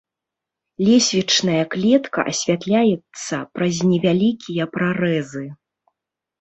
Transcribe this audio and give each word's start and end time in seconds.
Лесвічная 0.87 1.59
клетка 1.73 2.19
асвятляецца 2.33 3.35
праз 3.61 3.75
невялікія 3.93 4.63
прарэзы. 4.75 5.47